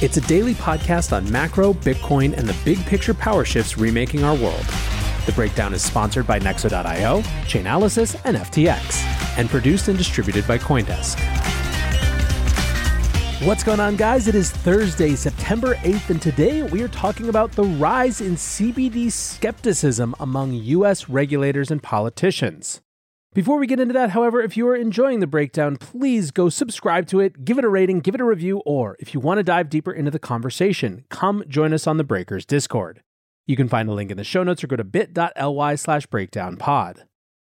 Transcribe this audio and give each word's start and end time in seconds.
It's 0.00 0.16
a 0.16 0.20
daily 0.20 0.54
podcast 0.54 1.12
on 1.12 1.28
macro, 1.32 1.72
Bitcoin, 1.72 2.32
and 2.32 2.48
the 2.48 2.56
big 2.64 2.78
picture 2.86 3.12
power 3.12 3.44
shifts 3.44 3.76
remaking 3.76 4.22
our 4.22 4.36
world. 4.36 4.64
The 5.26 5.32
breakdown 5.34 5.74
is 5.74 5.82
sponsored 5.82 6.24
by 6.24 6.38
Nexo.io, 6.38 7.22
Chainalysis, 7.48 8.14
and 8.24 8.36
FTX, 8.36 9.02
and 9.36 9.50
produced 9.50 9.88
and 9.88 9.98
distributed 9.98 10.46
by 10.46 10.56
Coindesk. 10.56 11.18
What's 13.44 13.64
going 13.64 13.80
on, 13.80 13.96
guys? 13.96 14.28
It 14.28 14.36
is 14.36 14.52
Thursday, 14.52 15.16
September 15.16 15.74
8th, 15.74 16.10
and 16.10 16.22
today 16.22 16.62
we 16.62 16.80
are 16.82 16.88
talking 16.88 17.28
about 17.28 17.50
the 17.50 17.64
rise 17.64 18.20
in 18.20 18.36
CBDC 18.36 19.10
skepticism 19.10 20.14
among 20.20 20.52
U.S. 20.52 21.08
regulators 21.08 21.72
and 21.72 21.82
politicians. 21.82 22.82
Before 23.34 23.58
we 23.58 23.66
get 23.66 23.78
into 23.78 23.92
that, 23.92 24.10
however, 24.10 24.40
if 24.40 24.56
you 24.56 24.66
are 24.68 24.74
enjoying 24.74 25.20
the 25.20 25.26
breakdown, 25.26 25.76
please 25.76 26.30
go 26.30 26.48
subscribe 26.48 27.06
to 27.08 27.20
it, 27.20 27.44
give 27.44 27.58
it 27.58 27.64
a 27.64 27.68
rating, 27.68 28.00
give 28.00 28.14
it 28.14 28.22
a 28.22 28.24
review, 28.24 28.62
or 28.64 28.96
if 29.00 29.12
you 29.12 29.20
want 29.20 29.38
to 29.38 29.44
dive 29.44 29.68
deeper 29.68 29.92
into 29.92 30.10
the 30.10 30.18
conversation, 30.18 31.04
come 31.10 31.44
join 31.46 31.74
us 31.74 31.86
on 31.86 31.98
the 31.98 32.04
Breakers 32.04 32.46
Discord. 32.46 33.02
You 33.46 33.54
can 33.54 33.68
find 33.68 33.88
a 33.88 33.92
link 33.92 34.10
in 34.10 34.16
the 34.16 34.24
show 34.24 34.42
notes 34.42 34.64
or 34.64 34.66
go 34.66 34.76
to 34.76 34.84
bit.ly 34.84 35.74
slash 35.74 36.06
breakdownpod. 36.06 37.04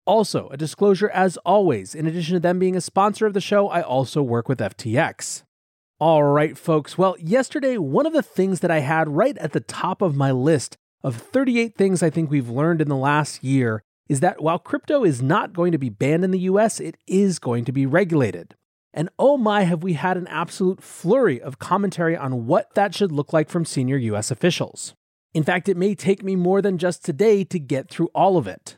Also, 0.06 0.50
a 0.50 0.58
disclosure 0.58 1.10
as 1.10 1.38
always, 1.38 1.96
in 1.96 2.06
addition 2.06 2.34
to 2.34 2.40
them 2.42 2.60
being 2.60 2.76
a 2.76 2.82
sponsor 2.82 3.26
of 3.26 3.34
the 3.34 3.42
show, 3.42 3.70
I 3.70 3.82
also 3.82 4.22
work 4.22 4.50
with 4.50 4.60
FTX. 4.60 5.44
All 6.00 6.24
right, 6.24 6.58
folks. 6.58 6.98
Well, 6.98 7.16
yesterday, 7.20 7.78
one 7.78 8.06
of 8.06 8.14
the 8.14 8.24
things 8.24 8.60
that 8.60 8.72
I 8.72 8.80
had 8.80 9.10
right 9.10 9.38
at 9.38 9.54
the 9.54 9.60
top 9.62 10.02
of 10.02 10.18
my 10.18 10.32
list 10.32 10.76
of 11.02 11.16
38 11.16 11.76
things 11.76 12.04
I 12.04 12.10
think 12.10 12.30
we've 12.30 12.50
learned 12.50 12.82
in 12.82 12.90
the 12.90 12.96
last 12.96 13.44
year 13.44 13.84
is 14.12 14.20
that 14.20 14.42
while 14.42 14.60
crypto 14.60 15.06
is 15.06 15.22
not 15.22 15.54
going 15.54 15.72
to 15.72 15.78
be 15.78 15.88
banned 15.88 16.26
in 16.26 16.32
the 16.32 16.40
US, 16.40 16.82
it 16.82 16.98
is 17.08 17.40
going 17.40 17.64
to 17.64 17.72
be 17.72 17.86
regulated. 17.86 18.56
And 18.94 19.08
oh 19.18 19.38
my, 19.38 19.64
have 19.64 19.84
we 19.84 19.94
had 19.94 20.18
an 20.18 20.28
absolute 20.28 20.84
flurry 20.84 21.42
of 21.42 21.60
commentary 21.60 22.18
on 22.18 22.46
what 22.46 22.76
that 22.76 22.94
should 22.94 23.14
look 23.14 23.32
like 23.32 23.50
from 23.50 23.64
senior 23.64 23.96
US 23.96 24.30
officials. 24.30 24.96
In 25.34 25.44
fact, 25.44 25.70
it 25.70 25.78
may 25.78 25.96
take 25.96 26.24
me 26.24 26.36
more 26.36 26.62
than 26.62 26.78
just 26.78 27.06
today 27.06 27.46
to 27.46 27.58
get 27.58 27.90
through 27.90 28.10
all 28.14 28.36
of 28.36 28.48
it. 28.48 28.76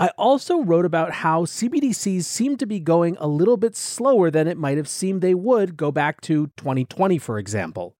I 0.00 0.08
also 0.18 0.58
wrote 0.64 0.86
about 0.86 1.12
how 1.12 1.44
CBDCs 1.44 2.24
seem 2.24 2.56
to 2.56 2.66
be 2.66 2.80
going 2.80 3.16
a 3.20 3.28
little 3.28 3.56
bit 3.56 3.76
slower 3.76 4.28
than 4.28 4.48
it 4.48 4.58
might 4.58 4.76
have 4.76 4.88
seemed 4.88 5.20
they 5.20 5.34
would 5.34 5.76
go 5.76 5.92
back 5.92 6.20
to 6.22 6.48
2020, 6.56 7.18
for 7.18 7.38
example. 7.38 7.94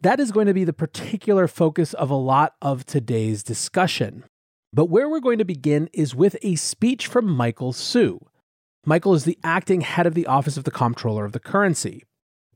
That 0.00 0.18
is 0.18 0.32
going 0.32 0.46
to 0.46 0.54
be 0.54 0.64
the 0.64 0.72
particular 0.72 1.46
focus 1.46 1.92
of 1.92 2.08
a 2.08 2.14
lot 2.14 2.54
of 2.62 2.86
today's 2.86 3.42
discussion. 3.42 4.24
But 4.76 4.90
where 4.90 5.08
we're 5.08 5.20
going 5.20 5.38
to 5.38 5.44
begin 5.46 5.88
is 5.94 6.14
with 6.14 6.36
a 6.42 6.54
speech 6.56 7.06
from 7.06 7.26
Michael 7.26 7.72
Hsu. 7.72 8.18
Michael 8.84 9.14
is 9.14 9.24
the 9.24 9.38
acting 9.42 9.80
head 9.80 10.06
of 10.06 10.12
the 10.12 10.26
Office 10.26 10.58
of 10.58 10.64
the 10.64 10.70
Comptroller 10.70 11.24
of 11.24 11.32
the 11.32 11.40
Currency. 11.40 12.04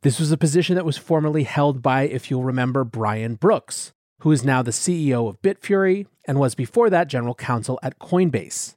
This 0.03 0.21
was 0.21 0.31
a 0.31 0.37
position 0.37 0.75
that 0.75 0.85
was 0.85 0.99
formerly 0.99 1.45
held 1.45 1.81
by, 1.81 2.03
if 2.03 2.31
you'll 2.31 2.45
remember, 2.45 2.85
Brian 2.85 3.37
Brooks, 3.37 3.95
who 4.21 4.33
is 4.33 4.45
now 4.45 4.61
the 4.61 4.71
CEO 4.71 5.31
of 5.31 5.41
Bitfury 5.41 6.09
and 6.27 6.39
was 6.39 6.55
before 6.55 6.91
that 6.91 7.09
general 7.09 7.35
counsel 7.35 7.81
at 7.83 7.99
Coinbase. 7.99 8.75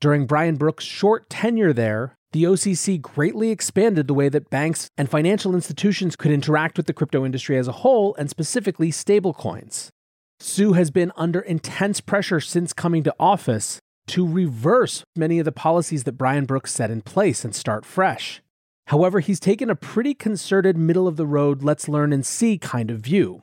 During 0.00 0.26
Brian 0.26 0.54
Brooks' 0.54 0.84
short 0.84 1.28
tenure 1.28 1.72
there, 1.72 2.14
the 2.30 2.44
OCC 2.44 3.02
greatly 3.02 3.50
expanded 3.50 4.06
the 4.06 4.14
way 4.14 4.28
that 4.28 4.48
banks 4.48 4.90
and 4.96 5.10
financial 5.10 5.56
institutions 5.56 6.14
could 6.14 6.30
interact 6.30 6.76
with 6.76 6.86
the 6.86 6.94
crypto 6.94 7.24
industry 7.24 7.58
as 7.58 7.66
a 7.66 7.72
whole, 7.82 8.14
and 8.14 8.30
specifically 8.30 8.92
stablecoins. 8.92 9.90
Hsu 10.38 10.74
has 10.74 10.90
been 10.90 11.12
under 11.16 11.40
intense 11.40 12.00
pressure 12.00 12.40
since 12.40 12.72
coming 12.72 13.02
to 13.04 13.14
office 13.18 13.80
to 14.08 14.26
reverse 14.26 15.02
many 15.16 15.38
of 15.38 15.44
the 15.44 15.52
policies 15.52 16.04
that 16.04 16.18
Brian 16.18 16.44
Brooks 16.44 16.72
set 16.72 16.90
in 16.90 17.00
place 17.00 17.44
and 17.44 17.54
start 17.54 17.84
fresh. 17.84 18.42
However, 18.88 19.20
he's 19.20 19.40
taken 19.40 19.70
a 19.70 19.74
pretty 19.74 20.14
concerted, 20.14 20.76
middle 20.76 21.08
of 21.08 21.16
the 21.16 21.26
road, 21.26 21.64
let's 21.64 21.88
learn 21.88 22.12
and 22.12 22.24
see 22.24 22.58
kind 22.58 22.90
of 22.90 23.00
view. 23.00 23.42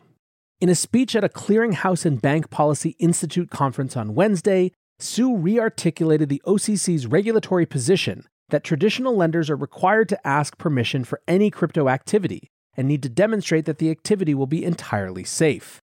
In 0.61 0.69
a 0.69 0.75
speech 0.75 1.15
at 1.15 1.23
a 1.23 1.29
Clearinghouse 1.29 2.05
and 2.05 2.21
Bank 2.21 2.49
Policy 2.49 2.95
Institute 2.99 3.49
conference 3.49 3.97
on 3.97 4.15
Wednesday, 4.15 4.71
Hsu 4.99 5.35
rearticulated 5.35 6.29
the 6.29 6.41
OCC's 6.45 7.07
regulatory 7.07 7.65
position 7.65 8.25
that 8.49 8.63
traditional 8.63 9.17
lenders 9.17 9.49
are 9.49 9.57
required 9.57 10.07
to 10.09 10.27
ask 10.27 10.57
permission 10.57 11.03
for 11.03 11.19
any 11.27 11.49
crypto 11.49 11.89
activity 11.89 12.49
and 12.77 12.87
need 12.87 13.03
to 13.03 13.09
demonstrate 13.09 13.65
that 13.65 13.79
the 13.79 13.89
activity 13.89 14.33
will 14.33 14.47
be 14.47 14.63
entirely 14.63 15.23
safe 15.23 15.81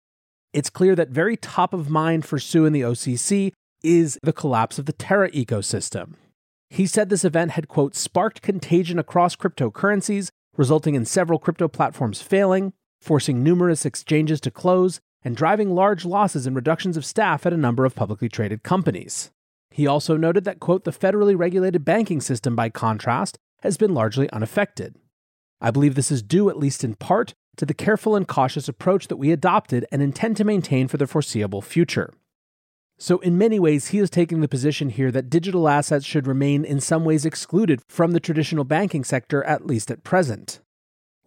it's 0.53 0.71
clear 0.71 0.95
that 0.97 1.09
very 1.09 1.37
top 1.37 1.73
of 1.73 1.91
mind 1.91 2.25
for 2.25 2.39
Hsu 2.39 2.65
and 2.65 2.75
the 2.75 2.83
OCC 2.83 3.53
is 3.83 4.19
the 4.23 4.33
collapse 4.33 4.79
of 4.79 4.87
the 4.87 4.93
Terra 4.93 5.31
ecosystem. 5.31 6.15
He 6.69 6.87
said 6.87 7.09
this 7.09 7.25
event 7.25 7.53
had, 7.53 7.69
quote, 7.69 7.95
sparked 7.95 8.43
contagion 8.43 8.99
across 8.99 9.37
cryptocurrencies, 9.37 10.29
resulting 10.57 10.95
in 10.95 11.05
several 11.05 11.39
crypto 11.39 11.69
platforms 11.69 12.23
failing, 12.23 12.73
forcing 13.01 13.43
numerous 13.43 13.85
exchanges 13.85 14.41
to 14.43 14.51
close, 14.51 15.01
and 15.23 15.37
driving 15.37 15.75
large 15.75 16.05
losses 16.05 16.47
and 16.47 16.55
reductions 16.57 16.97
of 16.97 17.05
staff 17.05 17.45
at 17.45 17.53
a 17.53 17.57
number 17.57 17.85
of 17.85 17.95
publicly 17.95 18.29
traded 18.29 18.63
companies. 18.63 19.31
He 19.71 19.87
also 19.87 20.17
noted 20.17 20.45
that, 20.45 20.61
quote, 20.61 20.85
the 20.85 20.91
federally 20.91 21.39
regulated 21.39 21.85
banking 21.85 22.21
system, 22.21 22.57
by 22.57 22.71
contrast, 22.71 23.39
has 23.63 23.77
been 23.77 23.95
largely 23.95 24.31
unaffected. 24.31 24.97
I 25.61 25.71
believe 25.71 25.95
this 25.95 26.11
is 26.11 26.23
due, 26.23 26.49
at 26.49 26.59
least 26.59 26.83
in 26.83 26.95
part, 26.95 27.35
to 27.57 27.67
the 27.67 27.75
careful 27.75 28.17
and 28.17 28.27
cautious 28.27 28.69
approach 28.69 29.09
that 29.09 29.17
we 29.17 29.33
adopted 29.33 29.87
and 29.91 30.03
intend 30.03 30.37
to 30.37 30.45
maintain 30.45 30.89
for 30.89 30.97
the 30.97 31.07
foreseeable 31.07 31.63
future. 31.63 32.13
So, 32.99 33.19
in 33.21 33.39
many 33.39 33.59
ways, 33.59 33.89
he 33.89 33.99
is 33.99 34.11
taking 34.11 34.41
the 34.41 34.49
position 34.49 34.91
here 34.91 35.11
that 35.11 35.31
digital 35.31 35.69
assets 35.69 36.05
should 36.05 36.27
remain 36.27 36.65
in 36.65 36.81
some 36.81 37.05
ways 37.05 37.25
excluded 37.25 37.81
from 37.89 38.13
the 38.13 38.21
traditional 38.21 38.65
banking 38.65 39.05
sector, 39.05 39.43
at 39.45 39.67
least 39.67 39.91
at 39.91 40.05
present. 40.05 40.61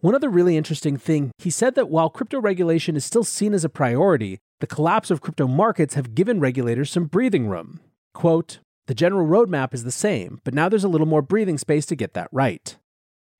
One 0.00 0.14
other 0.14 0.28
really 0.28 0.56
interesting 0.56 0.96
thing, 0.96 1.32
he 1.38 1.50
said 1.50 1.74
that 1.74 1.88
while 1.88 2.10
crypto 2.10 2.40
regulation 2.40 2.94
is 2.94 3.04
still 3.04 3.24
seen 3.24 3.54
as 3.54 3.64
a 3.64 3.68
priority, 3.68 4.38
the 4.60 4.66
collapse 4.68 5.10
of 5.10 5.20
crypto 5.20 5.48
markets 5.48 5.94
have 5.94 6.14
given 6.14 6.38
regulators 6.38 6.92
some 6.92 7.06
breathing 7.06 7.48
room. 7.48 7.80
Quote, 8.12 8.58
the 8.86 8.94
general 8.94 9.26
roadmap 9.26 9.72
is 9.72 9.82
the 9.82 9.90
same, 9.90 10.40
but 10.44 10.54
now 10.54 10.68
there's 10.68 10.84
a 10.84 10.88
little 10.88 11.06
more 11.06 11.22
breathing 11.22 11.58
space 11.58 11.86
to 11.86 11.96
get 11.96 12.14
that 12.14 12.28
right. 12.30 12.76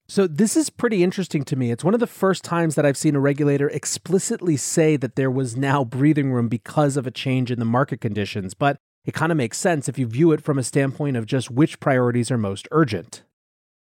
So, 0.07 0.27
this 0.27 0.55
is 0.55 0.69
pretty 0.69 1.03
interesting 1.03 1.45
to 1.45 1.57
me. 1.57 1.71
It's 1.71 1.83
one 1.83 1.95
of 1.95 2.01
the 2.01 2.07
first 2.07 2.45
times 2.45 2.75
that 2.75 2.85
I've 2.85 2.97
seen 2.97 3.17
a 3.17 3.21
regulator 3.21 3.71
explicitly 3.71 4.57
say 4.59 4.97
that 4.99 5.17
there 5.17 5.31
was 5.31 5.57
now 5.57 5.83
breathing 5.83 6.31
room 6.31 6.49
because 6.49 6.99
of 6.99 7.07
a 7.07 7.11
change 7.11 7.51
in 7.51 7.59
the 7.59 7.65
market 7.65 8.03
conditions, 8.03 8.53
but 8.53 8.77
it 9.07 9.15
kind 9.15 9.33
of 9.33 9.39
makes 9.39 9.59
sense 9.59 9.89
if 9.89 9.99
you 9.99 10.07
view 10.07 10.33
it 10.33 10.43
from 10.43 10.59
a 10.59 10.63
standpoint 10.63 11.17
of 11.17 11.25
just 11.25 11.51
which 11.51 11.81
priorities 11.81 12.31
are 12.31 12.37
most 12.37 12.69
urgent. 12.71 13.23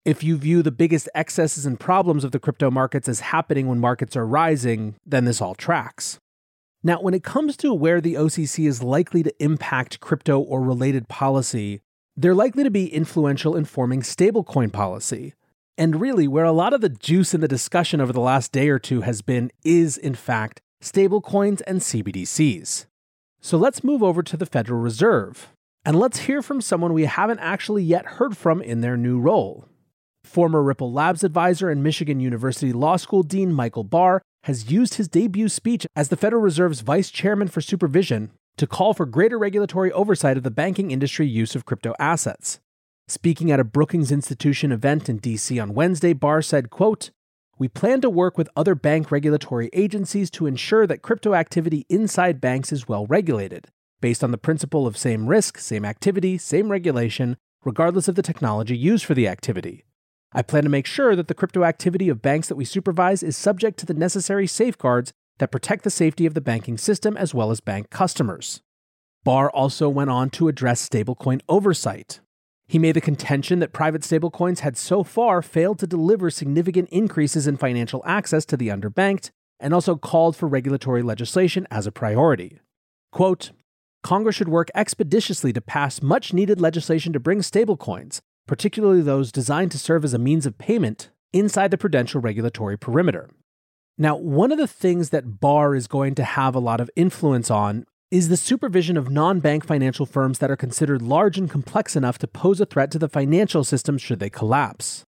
If 0.04 0.22
you 0.22 0.36
view 0.36 0.62
the 0.62 0.70
biggest 0.70 1.08
excesses 1.12 1.66
and 1.66 1.78
problems 1.78 2.22
of 2.22 2.30
the 2.30 2.40
crypto 2.40 2.70
markets 2.70 3.08
as 3.08 3.20
happening 3.20 3.66
when 3.66 3.80
markets 3.80 4.16
are 4.16 4.26
rising, 4.26 4.94
then 5.04 5.24
this 5.24 5.40
all 5.40 5.56
tracks. 5.56 6.18
Now, 6.84 7.00
when 7.00 7.14
it 7.14 7.24
comes 7.24 7.56
to 7.58 7.74
where 7.74 8.00
the 8.00 8.14
OCC 8.14 8.66
is 8.68 8.82
likely 8.82 9.22
to 9.24 9.42
impact 9.42 10.00
crypto 10.00 10.40
or 10.40 10.60
related 10.60 11.08
policy, 11.08 11.80
they're 12.16 12.34
likely 12.34 12.62
to 12.64 12.70
be 12.70 12.92
influential 12.92 13.56
in 13.56 13.64
forming 13.64 14.02
stablecoin 14.02 14.72
policy. 14.72 15.34
And 15.78 16.00
really, 16.00 16.28
where 16.28 16.44
a 16.44 16.52
lot 16.52 16.74
of 16.74 16.80
the 16.80 16.88
juice 16.88 17.32
in 17.32 17.40
the 17.40 17.48
discussion 17.48 18.00
over 18.00 18.12
the 18.12 18.20
last 18.20 18.52
day 18.52 18.68
or 18.68 18.78
two 18.78 19.00
has 19.00 19.22
been 19.22 19.50
is, 19.64 19.96
in 19.96 20.14
fact, 20.14 20.60
stablecoins 20.82 21.62
and 21.66 21.80
CBDCs. 21.80 22.86
So 23.40 23.56
let's 23.56 23.82
move 23.82 24.02
over 24.02 24.22
to 24.22 24.36
the 24.36 24.46
Federal 24.46 24.80
Reserve, 24.80 25.48
and 25.84 25.98
let's 25.98 26.20
hear 26.20 26.42
from 26.42 26.60
someone 26.60 26.92
we 26.92 27.06
haven't 27.06 27.40
actually 27.40 27.82
yet 27.82 28.06
heard 28.06 28.36
from 28.36 28.60
in 28.60 28.82
their 28.82 28.96
new 28.96 29.18
role. 29.18 29.66
Former 30.24 30.62
Ripple 30.62 30.92
Labs 30.92 31.24
advisor 31.24 31.70
and 31.70 31.82
Michigan 31.82 32.20
University 32.20 32.72
Law 32.72 32.96
School 32.96 33.22
Dean 33.22 33.52
Michael 33.52 33.82
Barr 33.82 34.22
has 34.44 34.70
used 34.70 34.94
his 34.94 35.08
debut 35.08 35.48
speech 35.48 35.86
as 35.96 36.08
the 36.08 36.16
Federal 36.16 36.42
Reserve's 36.42 36.80
Vice 36.80 37.10
Chairman 37.10 37.48
for 37.48 37.60
Supervision 37.60 38.30
to 38.56 38.66
call 38.66 38.94
for 38.94 39.06
greater 39.06 39.38
regulatory 39.38 39.90
oversight 39.92 40.36
of 40.36 40.42
the 40.42 40.50
banking 40.50 40.90
industry 40.90 41.26
use 41.26 41.54
of 41.54 41.64
crypto 41.64 41.94
assets. 41.98 42.60
Speaking 43.08 43.50
at 43.50 43.60
a 43.60 43.64
Brookings 43.64 44.12
Institution 44.12 44.72
event 44.72 45.08
in 45.08 45.18
DC 45.18 45.60
on 45.60 45.74
Wednesday, 45.74 46.12
Barr 46.12 46.40
said, 46.40 46.70
quote, 46.70 47.10
"We 47.58 47.68
plan 47.68 48.00
to 48.00 48.10
work 48.10 48.38
with 48.38 48.48
other 48.56 48.74
bank 48.74 49.10
regulatory 49.10 49.68
agencies 49.72 50.30
to 50.30 50.46
ensure 50.46 50.86
that 50.86 51.02
crypto 51.02 51.34
activity 51.34 51.84
inside 51.88 52.40
banks 52.40 52.72
is 52.72 52.88
well 52.88 53.06
regulated, 53.06 53.68
based 54.00 54.24
on 54.24 54.30
the 54.30 54.38
principle 54.38 54.86
of 54.86 54.96
same 54.96 55.26
risk, 55.26 55.58
same 55.58 55.84
activity, 55.84 56.38
same 56.38 56.70
regulation, 56.70 57.36
regardless 57.64 58.08
of 58.08 58.14
the 58.14 58.22
technology 58.22 58.76
used 58.76 59.04
for 59.04 59.14
the 59.14 59.28
activity. 59.28 59.84
I 60.32 60.42
plan 60.42 60.64
to 60.64 60.70
make 60.70 60.86
sure 60.86 61.14
that 61.14 61.28
the 61.28 61.34
crypto 61.34 61.64
activity 61.64 62.08
of 62.08 62.22
banks 62.22 62.48
that 62.48 62.56
we 62.56 62.64
supervise 62.64 63.22
is 63.22 63.36
subject 63.36 63.78
to 63.80 63.86
the 63.86 63.94
necessary 63.94 64.46
safeguards 64.46 65.12
that 65.38 65.52
protect 65.52 65.84
the 65.84 65.90
safety 65.90 66.24
of 66.24 66.34
the 66.34 66.40
banking 66.40 66.78
system 66.78 67.16
as 67.16 67.34
well 67.34 67.50
as 67.50 67.60
bank 67.60 67.90
customers. 67.90 68.62
Barr 69.24 69.50
also 69.50 69.88
went 69.88 70.10
on 70.10 70.30
to 70.30 70.48
address 70.48 70.88
stablecoin 70.88 71.42
oversight. 71.48 72.20
He 72.72 72.78
made 72.78 72.96
the 72.96 73.02
contention 73.02 73.58
that 73.58 73.74
private 73.74 74.00
stablecoins 74.00 74.60
had 74.60 74.78
so 74.78 75.04
far 75.04 75.42
failed 75.42 75.78
to 75.80 75.86
deliver 75.86 76.30
significant 76.30 76.88
increases 76.88 77.46
in 77.46 77.58
financial 77.58 78.02
access 78.06 78.46
to 78.46 78.56
the 78.56 78.68
underbanked, 78.68 79.30
and 79.60 79.74
also 79.74 79.94
called 79.94 80.36
for 80.36 80.48
regulatory 80.48 81.02
legislation 81.02 81.66
as 81.70 81.86
a 81.86 81.92
priority. 81.92 82.60
Quote, 83.12 83.50
Congress 84.02 84.36
should 84.36 84.48
work 84.48 84.70
expeditiously 84.74 85.52
to 85.52 85.60
pass 85.60 86.00
much 86.00 86.32
needed 86.32 86.62
legislation 86.62 87.12
to 87.12 87.20
bring 87.20 87.40
stablecoins, 87.40 88.20
particularly 88.46 89.02
those 89.02 89.30
designed 89.30 89.70
to 89.72 89.78
serve 89.78 90.02
as 90.02 90.14
a 90.14 90.18
means 90.18 90.46
of 90.46 90.56
payment, 90.56 91.10
inside 91.34 91.72
the 91.72 91.76
prudential 91.76 92.22
regulatory 92.22 92.78
perimeter. 92.78 93.28
Now, 93.98 94.16
one 94.16 94.50
of 94.50 94.56
the 94.56 94.66
things 94.66 95.10
that 95.10 95.40
Barr 95.40 95.74
is 95.74 95.86
going 95.86 96.14
to 96.14 96.24
have 96.24 96.54
a 96.54 96.58
lot 96.58 96.80
of 96.80 96.90
influence 96.96 97.50
on 97.50 97.84
is 98.12 98.28
the 98.28 98.36
supervision 98.36 98.98
of 98.98 99.10
non 99.10 99.40
bank 99.40 99.64
financial 99.64 100.04
firms 100.04 100.38
that 100.38 100.50
are 100.50 100.56
considered 100.56 101.00
large 101.00 101.38
and 101.38 101.48
complex 101.48 101.96
enough 101.96 102.18
to 102.18 102.26
pose 102.26 102.60
a 102.60 102.66
threat 102.66 102.90
to 102.90 102.98
the 102.98 103.08
financial 103.08 103.64
system 103.64 103.96
should 103.96 104.20
they 104.20 104.28
collapse. 104.28 105.02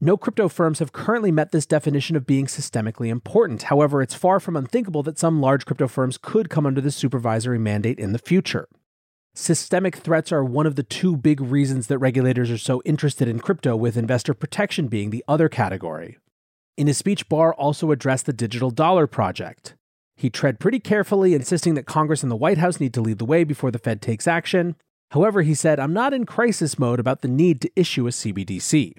No 0.00 0.16
crypto 0.16 0.48
firms 0.48 0.80
have 0.80 0.92
currently 0.92 1.30
met 1.30 1.52
this 1.52 1.64
definition 1.64 2.16
of 2.16 2.26
being 2.26 2.46
systemically 2.46 3.06
important. 3.06 3.64
However, 3.64 4.02
it's 4.02 4.14
far 4.16 4.40
from 4.40 4.56
unthinkable 4.56 5.04
that 5.04 5.18
some 5.18 5.40
large 5.40 5.64
crypto 5.64 5.86
firms 5.86 6.18
could 6.18 6.50
come 6.50 6.66
under 6.66 6.80
this 6.80 6.96
supervisory 6.96 7.58
mandate 7.58 8.00
in 8.00 8.12
the 8.12 8.18
future. 8.18 8.66
Systemic 9.32 9.94
threats 9.94 10.32
are 10.32 10.42
one 10.42 10.66
of 10.66 10.74
the 10.74 10.82
two 10.82 11.16
big 11.16 11.40
reasons 11.40 11.86
that 11.86 11.98
regulators 11.98 12.50
are 12.50 12.58
so 12.58 12.82
interested 12.84 13.28
in 13.28 13.38
crypto, 13.38 13.76
with 13.76 13.96
investor 13.96 14.34
protection 14.34 14.88
being 14.88 15.10
the 15.10 15.24
other 15.28 15.48
category. 15.48 16.18
In 16.76 16.88
his 16.88 16.98
speech, 16.98 17.28
Barr 17.28 17.54
also 17.54 17.92
addressed 17.92 18.26
the 18.26 18.32
Digital 18.32 18.72
Dollar 18.72 19.06
Project. 19.06 19.76
He 20.20 20.28
tread 20.28 20.60
pretty 20.60 20.80
carefully, 20.80 21.32
insisting 21.32 21.72
that 21.76 21.86
Congress 21.86 22.22
and 22.22 22.30
the 22.30 22.36
White 22.36 22.58
House 22.58 22.78
need 22.78 22.92
to 22.92 23.00
lead 23.00 23.16
the 23.16 23.24
way 23.24 23.42
before 23.42 23.70
the 23.70 23.78
Fed 23.78 24.02
takes 24.02 24.28
action. 24.28 24.76
However, 25.12 25.40
he 25.40 25.54
said, 25.54 25.80
I'm 25.80 25.94
not 25.94 26.12
in 26.12 26.26
crisis 26.26 26.78
mode 26.78 27.00
about 27.00 27.22
the 27.22 27.28
need 27.28 27.62
to 27.62 27.70
issue 27.74 28.06
a 28.06 28.10
CBDC. 28.10 28.92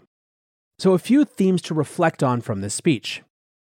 So, 0.79 0.93
a 0.93 0.97
few 0.97 1.23
themes 1.23 1.61
to 1.61 1.75
reflect 1.75 2.23
on 2.23 2.41
from 2.41 2.61
this 2.61 2.73
speech. 2.73 3.21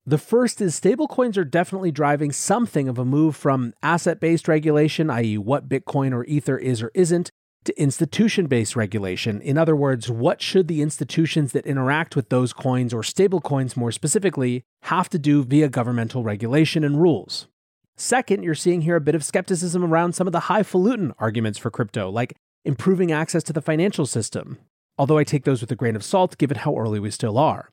The 0.06 0.16
first 0.16 0.62
is 0.62 0.80
stablecoins 0.80 1.36
are 1.36 1.44
definitely 1.44 1.90
driving 1.90 2.32
something 2.32 2.88
of 2.88 2.98
a 2.98 3.04
move 3.04 3.36
from 3.36 3.74
asset 3.82 4.20
based 4.20 4.48
regulation, 4.48 5.10
i.e., 5.10 5.36
what 5.36 5.68
Bitcoin 5.68 6.14
or 6.14 6.24
Ether 6.24 6.56
is 6.56 6.82
or 6.82 6.90
isn't, 6.94 7.30
to 7.64 7.80
institution 7.80 8.46
based 8.46 8.76
regulation. 8.76 9.40
In 9.40 9.58
other 9.58 9.76
words, 9.76 10.10
what 10.10 10.40
should 10.42 10.68
the 10.68 10.82
institutions 10.82 11.52
that 11.52 11.66
interact 11.66 12.16
with 12.16 12.28
those 12.28 12.52
coins 12.52 12.92
or 12.92 13.02
stablecoins 13.02 13.76
more 13.76 13.92
specifically 13.92 14.64
have 14.82 15.08
to 15.10 15.18
do 15.18 15.44
via 15.44 15.68
governmental 15.68 16.22
regulation 16.22 16.84
and 16.84 17.00
rules? 17.00 17.48
Second, 17.96 18.42
you're 18.42 18.54
seeing 18.54 18.80
here 18.80 18.96
a 18.96 19.00
bit 19.00 19.14
of 19.14 19.24
skepticism 19.24 19.84
around 19.84 20.14
some 20.14 20.26
of 20.26 20.32
the 20.32 20.40
highfalutin 20.40 21.12
arguments 21.18 21.58
for 21.58 21.70
crypto, 21.70 22.10
like 22.10 22.34
improving 22.64 23.12
access 23.12 23.42
to 23.44 23.52
the 23.52 23.62
financial 23.62 24.06
system, 24.06 24.58
although 24.98 25.18
I 25.18 25.24
take 25.24 25.44
those 25.44 25.60
with 25.60 25.70
a 25.70 25.76
grain 25.76 25.94
of 25.94 26.04
salt 26.04 26.36
given 26.36 26.56
how 26.56 26.76
early 26.76 26.98
we 26.98 27.10
still 27.10 27.38
are. 27.38 27.70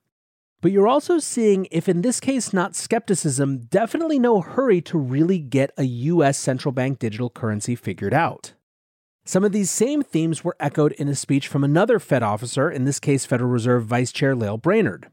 But 0.61 0.71
you're 0.71 0.87
also 0.87 1.17
seeing, 1.17 1.67
if 1.71 1.89
in 1.89 2.03
this 2.03 2.19
case 2.19 2.53
not 2.53 2.75
skepticism, 2.75 3.61
definitely 3.65 4.19
no 4.19 4.41
hurry 4.41 4.79
to 4.81 4.97
really 4.97 5.39
get 5.39 5.71
a 5.75 5.83
US 5.83 6.37
central 6.37 6.71
bank 6.71 6.99
digital 6.99 7.31
currency 7.31 7.75
figured 7.75 8.13
out. 8.13 8.53
Some 9.23 9.43
of 9.43 9.51
these 9.51 9.69
same 9.69 10.01
themes 10.01 10.43
were 10.43 10.55
echoed 10.59 10.93
in 10.93 11.07
a 11.07 11.15
speech 11.15 11.47
from 11.47 11.63
another 11.63 11.99
Fed 11.99 12.23
officer, 12.23 12.71
in 12.71 12.85
this 12.85 12.99
case, 12.99 13.25
Federal 13.25 13.51
Reserve 13.51 13.85
Vice 13.85 14.11
Chair 14.11 14.35
Lael 14.35 14.57
Brainard. 14.57 15.09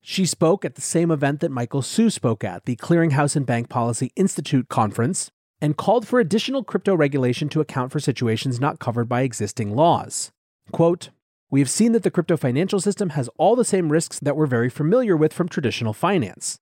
She 0.00 0.26
spoke 0.26 0.64
at 0.64 0.74
the 0.74 0.80
same 0.80 1.12
event 1.12 1.38
that 1.40 1.52
Michael 1.52 1.80
Hsu 1.80 2.10
spoke 2.10 2.42
at, 2.42 2.64
the 2.64 2.74
Clearinghouse 2.74 3.36
and 3.36 3.46
Bank 3.46 3.68
Policy 3.68 4.10
Institute 4.16 4.68
conference, 4.68 5.30
and 5.60 5.76
called 5.76 6.08
for 6.08 6.18
additional 6.18 6.64
crypto 6.64 6.96
regulation 6.96 7.48
to 7.50 7.60
account 7.60 7.92
for 7.92 8.00
situations 8.00 8.58
not 8.58 8.80
covered 8.80 9.08
by 9.08 9.22
existing 9.22 9.76
laws. 9.76 10.32
Quote, 10.72 11.10
we 11.48 11.60
have 11.60 11.70
seen 11.70 11.92
that 11.92 12.02
the 12.02 12.10
crypto 12.10 12.36
financial 12.36 12.80
system 12.80 13.10
has 13.10 13.30
all 13.36 13.54
the 13.54 13.64
same 13.64 13.92
risks 13.92 14.18
that 14.18 14.36
we're 14.36 14.46
very 14.46 14.70
familiar 14.70 15.16
with 15.16 15.32
from 15.32 15.48
traditional 15.48 15.92
finance. 15.92 16.58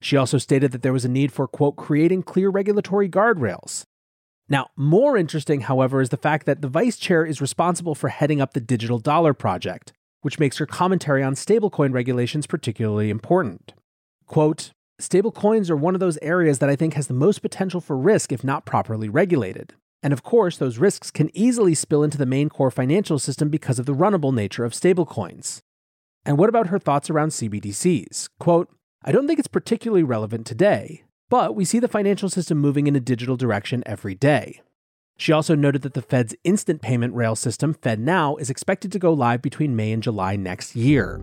She 0.00 0.16
also 0.16 0.38
stated 0.38 0.70
that 0.70 0.82
there 0.82 0.92
was 0.92 1.04
a 1.04 1.08
need 1.08 1.32
for, 1.32 1.48
quote, 1.48 1.74
creating 1.74 2.22
clear 2.22 2.48
regulatory 2.48 3.08
guardrails. 3.08 3.84
Now, 4.48 4.68
more 4.76 5.16
interesting, 5.16 5.62
however, 5.62 6.00
is 6.00 6.10
the 6.10 6.16
fact 6.16 6.44
that 6.46 6.60
the 6.60 6.68
vice 6.68 6.96
chair 6.96 7.24
is 7.24 7.40
responsible 7.40 7.94
for 7.94 8.08
heading 8.08 8.40
up 8.40 8.52
the 8.52 8.60
Digital 8.60 8.98
Dollar 8.98 9.32
Project, 9.32 9.92
which 10.20 10.38
makes 10.38 10.58
her 10.58 10.66
commentary 10.66 11.22
on 11.22 11.34
stablecoin 11.34 11.92
regulations 11.92 12.46
particularly 12.46 13.10
important. 13.10 13.72
Quote, 14.26 14.72
Stablecoins 15.00 15.70
are 15.70 15.76
one 15.76 15.94
of 15.94 16.00
those 16.00 16.18
areas 16.22 16.60
that 16.60 16.68
I 16.68 16.76
think 16.76 16.94
has 16.94 17.08
the 17.08 17.14
most 17.14 17.40
potential 17.40 17.80
for 17.80 17.96
risk 17.96 18.30
if 18.30 18.44
not 18.44 18.64
properly 18.64 19.08
regulated. 19.08 19.74
And 20.02 20.12
of 20.12 20.22
course, 20.22 20.58
those 20.58 20.78
risks 20.78 21.10
can 21.10 21.30
easily 21.34 21.74
spill 21.74 22.02
into 22.04 22.18
the 22.18 22.26
main 22.26 22.48
core 22.48 22.70
financial 22.70 23.18
system 23.18 23.48
because 23.48 23.78
of 23.78 23.86
the 23.86 23.94
runnable 23.94 24.32
nature 24.32 24.64
of 24.64 24.72
stablecoins. 24.72 25.62
And 26.24 26.38
what 26.38 26.48
about 26.48 26.68
her 26.68 26.78
thoughts 26.78 27.10
around 27.10 27.30
CBDCs? 27.30 28.28
Quote, 28.38 28.70
I 29.02 29.12
don't 29.12 29.26
think 29.26 29.38
it's 29.38 29.48
particularly 29.48 30.02
relevant 30.02 30.46
today, 30.46 31.04
but 31.28 31.54
we 31.54 31.64
see 31.64 31.78
the 31.78 31.88
financial 31.88 32.28
system 32.28 32.58
moving 32.58 32.86
in 32.86 32.96
a 32.96 33.00
digital 33.00 33.36
direction 33.36 33.82
every 33.86 34.14
day. 34.14 34.60
She 35.16 35.32
also 35.32 35.54
noted 35.54 35.82
that 35.82 35.94
the 35.94 36.02
Fed's 36.02 36.34
instant 36.44 36.82
payment 36.82 37.14
rail 37.14 37.36
system, 37.36 37.74
FedNow, 37.74 38.40
is 38.40 38.50
expected 38.50 38.90
to 38.92 38.98
go 38.98 39.12
live 39.12 39.42
between 39.42 39.76
May 39.76 39.92
and 39.92 40.02
July 40.02 40.36
next 40.36 40.74
year. 40.74 41.20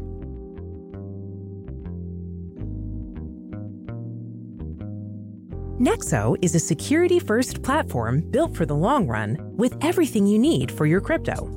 Nexo 5.81 6.37
is 6.43 6.53
a 6.53 6.59
security 6.59 7.19
first 7.19 7.63
platform 7.63 8.21
built 8.29 8.55
for 8.55 8.67
the 8.67 8.75
long 8.75 9.07
run 9.07 9.35
with 9.57 9.75
everything 9.83 10.27
you 10.27 10.37
need 10.37 10.71
for 10.71 10.85
your 10.85 11.01
crypto. 11.01 11.49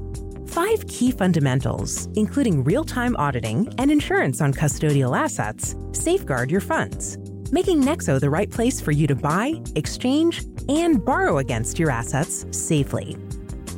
Five 0.47 0.87
key 0.89 1.11
fundamentals, 1.11 2.09
including 2.15 2.65
real 2.65 2.85
time 2.85 3.15
auditing 3.17 3.69
and 3.77 3.91
insurance 3.91 4.41
on 4.41 4.55
custodial 4.55 5.15
assets, 5.15 5.77
safeguard 5.93 6.51
your 6.51 6.63
funds, 6.63 7.19
making 7.53 7.83
Nexo 7.83 8.21
the 8.21 8.31
right 8.31 8.51
place 8.51 8.81
for 8.81 8.93
you 8.93 9.07
to 9.07 9.15
buy, 9.15 9.61
exchange, 9.75 10.45
and 10.69 11.05
borrow 11.05 11.39
against 11.39 11.79
your 11.79 11.91
assets 11.91 12.47
safely. 12.51 13.17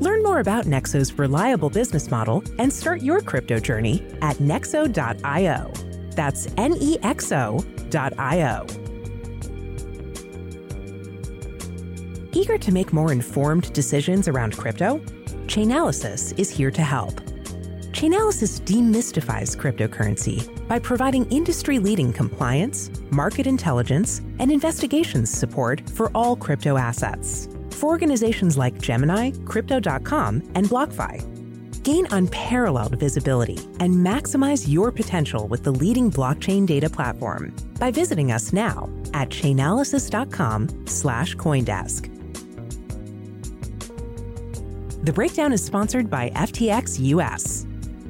Learn 0.01 0.23
more 0.23 0.41
about 0.41 0.67
Nexo's 0.67 1.19
reliable 1.19 1.71
business 1.71 2.11
model 2.11 2.43
and 2.59 2.73
start 2.73 3.03
your 3.03 3.21
crypto 3.21 3.59
journey 3.59 4.03
at 4.23 4.37
nexo.io. 4.37 5.73
That's 6.11 6.49
N 6.57 6.75
E 6.81 6.99
X 7.03 7.33
O.io. 7.33 8.67
Eager 12.33 12.59
to 12.59 12.73
make 12.73 12.93
more 12.93 13.13
informed 13.13 13.73
decisions 13.73 14.29
around 14.29 14.57
crypto? 14.57 14.99
Chainalysis 15.47 16.39
is 16.39 16.51
here 16.51 16.71
to 16.71 16.83
help. 16.83 17.26
Chainalysis 17.97 18.61
demystifies 18.61 19.57
cryptocurrency 19.57 20.45
by 20.69 20.79
providing 20.79 21.25
industry 21.31 21.79
leading 21.79 22.13
compliance, 22.13 22.91
market 23.11 23.47
intelligence, 23.47 24.21
and 24.39 24.53
investigations 24.53 25.31
support 25.31 25.81
for 25.89 26.11
all 26.15 26.37
crypto 26.37 26.77
assets 26.77 27.49
for 27.71 27.87
organizations 27.87 28.59
like 28.59 28.79
Gemini, 28.83 29.31
Crypto.com, 29.47 30.43
and 30.55 30.67
BlockFi. 30.67 31.83
Gain 31.85 32.07
unparalleled 32.11 33.01
visibility 33.01 33.57
and 33.81 33.95
maximize 33.95 34.71
your 34.71 34.93
potential 34.93 35.49
with 35.49 35.65
the 35.65 35.73
leading 35.73 36.11
blockchain 36.11 36.67
data 36.67 36.91
platform 36.91 37.57
by 37.81 37.91
visiting 37.91 38.31
us 38.31 38.53
now 38.53 38.91
at 39.15 39.31
chainalysis.com 39.31 40.87
slash 40.87 41.35
Coindesk. 41.37 42.13
The 45.03 45.13
breakdown 45.15 45.55
is 45.55 45.65
sponsored 45.65 46.11
by 46.11 46.29
FTX 46.35 46.99
US. 47.01 47.67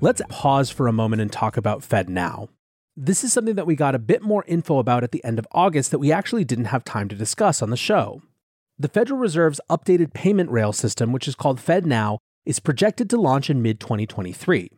Let's 0.00 0.22
pause 0.28 0.70
for 0.70 0.86
a 0.86 0.92
moment 0.92 1.20
and 1.22 1.32
talk 1.32 1.56
about 1.56 1.80
FedNow. 1.80 2.48
This 2.96 3.24
is 3.24 3.32
something 3.32 3.56
that 3.56 3.66
we 3.66 3.74
got 3.74 3.96
a 3.96 3.98
bit 3.98 4.22
more 4.22 4.44
info 4.46 4.78
about 4.78 5.02
at 5.02 5.10
the 5.10 5.24
end 5.24 5.40
of 5.40 5.48
August 5.50 5.90
that 5.90 5.98
we 5.98 6.12
actually 6.12 6.44
didn't 6.44 6.66
have 6.66 6.84
time 6.84 7.08
to 7.08 7.16
discuss 7.16 7.62
on 7.62 7.70
the 7.70 7.76
show. 7.76 8.22
The 8.78 8.86
Federal 8.86 9.18
Reserve's 9.18 9.60
updated 9.68 10.12
payment 10.12 10.52
rail 10.52 10.72
system, 10.72 11.10
which 11.10 11.26
is 11.26 11.34
called 11.34 11.58
FedNow, 11.58 12.18
is 12.46 12.60
projected 12.60 13.10
to 13.10 13.20
launch 13.20 13.50
in 13.50 13.60
mid 13.60 13.80
2023. 13.80 14.70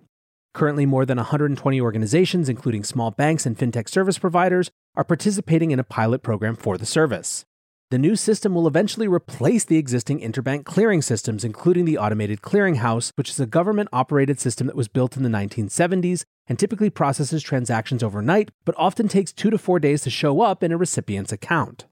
Currently, 0.54 0.86
more 0.86 1.04
than 1.04 1.18
120 1.18 1.80
organizations, 1.82 2.48
including 2.48 2.82
small 2.82 3.10
banks 3.10 3.44
and 3.44 3.58
fintech 3.58 3.90
service 3.90 4.18
providers, 4.18 4.70
are 4.96 5.04
participating 5.04 5.70
in 5.70 5.78
a 5.78 5.84
pilot 5.84 6.22
program 6.22 6.56
for 6.56 6.78
the 6.78 6.86
service. 6.86 7.44
The 7.90 7.98
new 7.98 8.14
system 8.14 8.54
will 8.54 8.68
eventually 8.68 9.08
replace 9.08 9.64
the 9.64 9.76
existing 9.76 10.20
interbank 10.20 10.64
clearing 10.64 11.02
systems, 11.02 11.44
including 11.44 11.86
the 11.86 11.98
Automated 11.98 12.40
Clearinghouse, 12.40 13.10
which 13.16 13.30
is 13.30 13.40
a 13.40 13.46
government 13.46 13.88
operated 13.92 14.38
system 14.38 14.68
that 14.68 14.76
was 14.76 14.86
built 14.86 15.16
in 15.16 15.24
the 15.24 15.28
1970s 15.28 16.24
and 16.46 16.56
typically 16.56 16.88
processes 16.88 17.42
transactions 17.42 18.04
overnight, 18.04 18.52
but 18.64 18.76
often 18.78 19.08
takes 19.08 19.32
two 19.32 19.50
to 19.50 19.58
four 19.58 19.80
days 19.80 20.02
to 20.02 20.10
show 20.10 20.40
up 20.40 20.62
in 20.62 20.70
a 20.70 20.76
recipient's 20.76 21.32
account. 21.32 21.86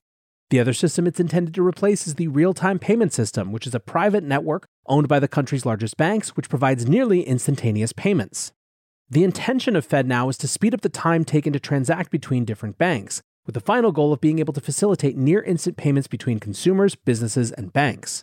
The 0.50 0.61
other 0.61 0.73
system 0.73 1.09
it's 1.09 1.19
intended 1.19 1.52
to 1.55 1.67
replace 1.67 2.07
is 2.07 2.14
the 2.14 2.28
real 2.28 2.55
time 2.55 2.78
payment 2.78 3.12
system, 3.12 3.50
which 3.50 3.67
is 3.67 3.75
a 3.75 3.81
private 3.81 4.23
network 4.23 4.69
owned 4.87 5.09
by 5.09 5.19
the 5.19 5.26
country's 5.26 5.67
largest 5.67 5.97
banks, 5.97 6.37
which 6.37 6.49
provides 6.49 6.88
nearly 6.88 7.23
instantaneous 7.23 7.93
payments. 7.93 8.52
The 9.11 9.25
intention 9.25 9.75
of 9.75 9.88
FedNow 9.88 10.31
is 10.31 10.38
to 10.38 10.49
speed 10.49 10.75
up 10.75 10.83
the 10.83 10.88
time 10.88 11.25
taken 11.25 11.52
to 11.55 11.61
transact 11.61 12.12
between 12.12 12.45
different 12.45 12.78
banks, 12.78 13.21
with 13.49 13.55
the 13.55 13.61
final 13.61 13.93
goal 13.93 14.12
of 14.12 14.21
being 14.21 14.40
able 14.40 14.52
to 14.52 14.61
facilitate 14.61 15.17
near 15.17 15.40
instant 15.40 15.78
payments 15.78 16.07
between 16.07 16.38
consumers, 16.38 16.95
businesses, 16.95 17.50
and 17.52 17.73
banks. 17.73 18.23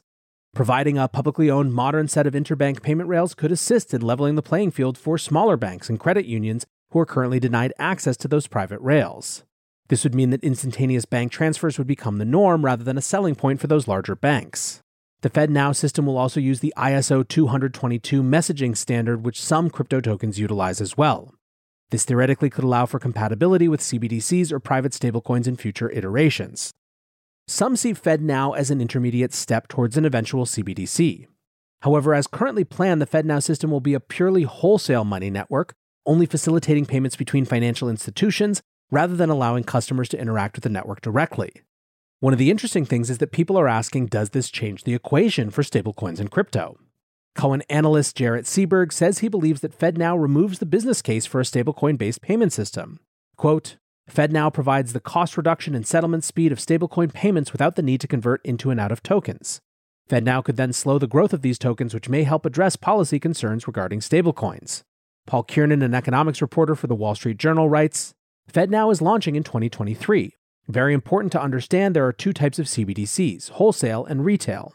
Providing 0.53 0.99
a 0.99 1.07
publicly 1.07 1.49
owned 1.49 1.73
modern 1.73 2.07
set 2.07 2.27
of 2.27 2.35
interbank 2.35 2.83
payment 2.83 3.09
rails 3.09 3.33
could 3.33 3.51
assist 3.51 3.91
in 3.91 4.01
leveling 4.01 4.35
the 4.35 4.43
playing 4.43 4.69
field 4.69 4.99
for 4.99 5.17
smaller 5.17 5.57
banks 5.57 5.89
and 5.89 5.99
credit 5.99 6.27
unions 6.27 6.67
who 6.91 6.99
are 6.99 7.07
currently 7.07 7.39
denied 7.39 7.73
access 7.79 8.15
to 8.17 8.27
those 8.27 8.45
private 8.45 8.79
rails. 8.81 9.43
This 9.87 10.03
would 10.03 10.13
mean 10.13 10.29
that 10.29 10.43
instantaneous 10.43 11.05
bank 11.05 11.31
transfers 11.31 11.79
would 11.79 11.87
become 11.87 12.19
the 12.19 12.23
norm 12.23 12.63
rather 12.63 12.83
than 12.83 12.97
a 12.97 13.01
selling 13.01 13.33
point 13.33 13.59
for 13.59 13.65
those 13.65 13.87
larger 13.87 14.15
banks. 14.15 14.79
The 15.21 15.31
FedNow 15.31 15.75
system 15.75 16.05
will 16.05 16.19
also 16.19 16.39
use 16.39 16.59
the 16.59 16.73
ISO 16.77 17.27
222 17.27 18.21
messaging 18.21 18.77
standard, 18.77 19.25
which 19.25 19.41
some 19.41 19.71
crypto 19.71 20.01
tokens 20.01 20.39
utilize 20.39 20.81
as 20.81 20.95
well. 20.95 21.33
This 21.95 22.03
theoretically 22.03 22.49
could 22.49 22.65
allow 22.65 22.85
for 22.85 22.99
compatibility 22.99 23.69
with 23.69 23.79
CBDCs 23.79 24.51
or 24.51 24.59
private 24.59 24.91
stablecoins 24.91 25.47
in 25.47 25.55
future 25.55 25.89
iterations. 25.89 26.73
Some 27.47 27.77
see 27.77 27.93
FedNow 27.93 28.57
as 28.57 28.69
an 28.69 28.81
intermediate 28.81 29.33
step 29.33 29.69
towards 29.69 29.95
an 29.95 30.03
eventual 30.03 30.43
CBDC. 30.43 31.25
However, 31.83 32.13
as 32.13 32.27
currently 32.27 32.65
planned, 32.65 33.01
the 33.01 33.07
FedNow 33.07 33.41
system 33.41 33.71
will 33.71 33.79
be 33.79 33.93
a 33.93 34.01
purely 34.01 34.43
wholesale 34.43 35.05
money 35.05 35.29
network, 35.29 35.73
only 36.05 36.25
facilitating 36.25 36.85
payments 36.85 37.15
between 37.15 37.45
financial 37.45 37.87
institutions 37.87 38.61
rather 38.91 39.15
than 39.15 39.29
allowing 39.29 39.63
customers 39.63 40.09
to 40.09 40.19
interact 40.19 40.57
with 40.57 40.63
the 40.63 40.69
network 40.69 40.99
directly. 40.99 41.61
One 42.19 42.33
of 42.33 42.39
the 42.39 42.51
interesting 42.51 42.85
things 42.85 43.09
is 43.09 43.19
that 43.19 43.31
people 43.31 43.57
are 43.57 43.69
asking 43.69 44.07
does 44.07 44.31
this 44.31 44.49
change 44.49 44.83
the 44.83 44.95
equation 44.95 45.49
for 45.49 45.63
stablecoins 45.63 46.19
and 46.19 46.29
crypto? 46.29 46.77
Cowen 47.35 47.63
analyst 47.69 48.17
Jaret 48.17 48.45
Seiberg 48.45 48.93
says 48.93 49.19
he 49.19 49.27
believes 49.27 49.61
that 49.61 49.77
FedNow 49.77 50.19
removes 50.19 50.59
the 50.59 50.65
business 50.65 51.01
case 51.01 51.25
for 51.25 51.41
a 51.41 51.43
stablecoin 51.43 51.97
based 51.97 52.21
payment 52.21 52.53
system. 52.53 52.99
Quote, 53.35 53.75
FedNow 54.09 54.53
provides 54.53 54.93
the 54.93 55.01
cost 55.01 55.35
reduction 55.35 55.75
and 55.75 55.85
settlement 55.85 56.23
speed 56.23 56.51
of 56.51 56.59
stablecoin 56.59 57.11
payments 57.11 57.51
without 57.51 57.75
the 57.75 57.81
need 57.81 57.99
to 58.01 58.07
convert 58.07 58.43
into 58.45 58.69
and 58.69 58.79
out 58.79 58.91
of 58.91 59.03
tokens. 59.03 59.59
FedNow 60.09 60.43
could 60.43 60.55
then 60.55 60.71
slow 60.71 60.97
the 60.97 61.07
growth 61.07 61.33
of 61.33 61.41
these 61.41 61.59
tokens, 61.59 61.93
which 61.93 62.07
may 62.07 62.23
help 62.23 62.45
address 62.45 62.75
policy 62.75 63.19
concerns 63.19 63.67
regarding 63.67 63.99
stablecoins. 63.99 64.83
Paul 65.25 65.43
Kiernan, 65.43 65.81
an 65.81 65.95
economics 65.95 66.41
reporter 66.41 66.75
for 66.75 66.87
the 66.87 66.95
Wall 66.95 67.15
Street 67.15 67.37
Journal, 67.37 67.67
writes 67.67 68.13
FedNow 68.51 68.91
is 68.91 69.01
launching 69.01 69.35
in 69.35 69.43
2023. 69.43 70.35
Very 70.67 70.93
important 70.93 71.31
to 71.33 71.41
understand 71.41 71.95
there 71.95 72.05
are 72.05 72.13
two 72.13 72.31
types 72.31 72.59
of 72.59 72.67
CBDCs 72.67 73.49
wholesale 73.51 74.05
and 74.05 74.23
retail. 74.23 74.73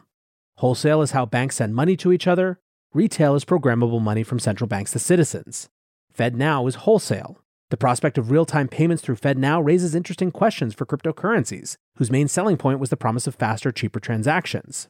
Wholesale 0.61 1.01
is 1.01 1.09
how 1.09 1.25
banks 1.25 1.55
send 1.55 1.73
money 1.73 1.97
to 1.97 2.11
each 2.11 2.27
other. 2.27 2.59
Retail 2.93 3.33
is 3.33 3.43
programmable 3.43 3.99
money 3.99 4.21
from 4.21 4.37
central 4.37 4.67
banks 4.67 4.91
to 4.91 4.99
citizens. 4.99 5.69
FedNow 6.15 6.69
is 6.69 6.75
wholesale. 6.85 7.39
The 7.71 7.77
prospect 7.77 8.19
of 8.19 8.29
real 8.29 8.45
time 8.45 8.67
payments 8.67 9.01
through 9.01 9.15
FedNow 9.15 9.65
raises 9.65 9.95
interesting 9.95 10.29
questions 10.29 10.75
for 10.75 10.85
cryptocurrencies, 10.85 11.77
whose 11.95 12.11
main 12.11 12.27
selling 12.27 12.57
point 12.57 12.79
was 12.79 12.91
the 12.91 12.95
promise 12.95 13.25
of 13.25 13.33
faster, 13.33 13.71
cheaper 13.71 13.99
transactions. 13.99 14.87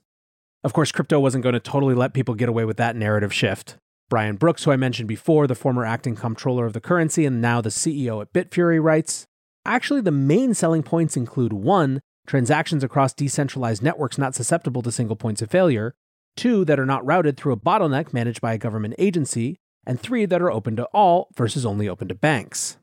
Of 0.62 0.74
course, 0.74 0.92
crypto 0.92 1.22
wasn't 1.22 1.44
going 1.46 1.54
to 1.54 1.60
totally 1.62 1.96
let 1.96 2.14
people 2.14 2.36
get 2.36 2.50
away 2.50 2.66
with 2.66 2.76
that 2.76 2.98
narrative 2.98 3.34
shift. 3.34 3.78
Brian 4.10 4.36
Brooks, 4.36 4.66
who 4.66 4.72
I 4.72 4.76
mentioned 4.76 5.08
before, 5.08 5.48
the 5.48 5.56
former 5.56 5.86
acting 5.86 6.18
comptroller 6.18 6.66
of 6.66 6.74
the 6.74 6.82
currency 6.82 7.26
and 7.26 7.40
now 7.40 7.62
the 7.62 7.70
CEO 7.70 8.22
at 8.22 8.34
Bitfury, 8.34 8.84
writes 8.84 9.26
Actually, 9.66 10.02
the 10.02 10.12
main 10.12 10.54
selling 10.54 10.84
points 10.84 11.16
include 11.16 11.54
one, 11.54 12.02
transactions 12.32 12.82
across 12.82 13.14
decentralized 13.14 13.84
networks 13.84 14.18
not 14.18 14.34
susceptible 14.34 14.82
to 14.82 14.90
single 14.90 15.18
points 15.18 15.42
of 15.42 15.52
failure, 15.52 15.94
two 16.38 16.64
that 16.64 16.80
are 16.80 16.86
not 16.86 17.06
routed 17.06 17.36
through 17.36 17.52
a 17.52 17.60
bottleneck 17.60 18.14
managed 18.14 18.40
by 18.40 18.54
a 18.54 18.58
government 18.58 18.96
agency, 18.98 19.58
and 19.86 20.00
three 20.00 20.26
that 20.26 20.42
are 20.42 20.50
open 20.50 20.78
to 20.78 20.86
all 20.94 21.28
versus 21.36 21.66
only 21.66 21.90
open 21.90 22.08
to 22.08 22.16
banks. 22.16 22.78